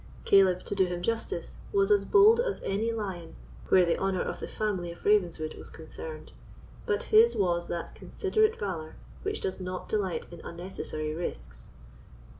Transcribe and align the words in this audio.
Caleb, 0.25 0.63
to 0.65 0.73
do 0.73 0.87
him 0.87 1.03
justice, 1.03 1.57
was 1.71 1.91
as 1.91 2.05
bold 2.05 2.39
as 2.39 2.59
any 2.63 2.91
lion 2.91 3.35
where 3.69 3.85
the 3.85 3.99
honour 3.99 4.23
of 4.23 4.39
the 4.39 4.47
family 4.47 4.91
of 4.91 5.05
Ravenswood 5.05 5.53
was 5.53 5.69
concerned; 5.69 6.31
but 6.87 7.03
his 7.13 7.35
was 7.35 7.67
that 7.67 7.93
considerate 7.93 8.57
valour 8.57 8.95
which 9.21 9.41
does 9.41 9.59
not 9.59 9.87
delight 9.87 10.25
in 10.33 10.39
unnecessary 10.41 11.13
risks. 11.13 11.67